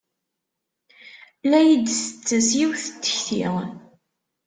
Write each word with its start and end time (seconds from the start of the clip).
La 1.49 1.59
iyi-d-tettas 1.63 2.49
yiwet 2.59 2.83
n 2.89 2.93
tekti. 3.03 3.43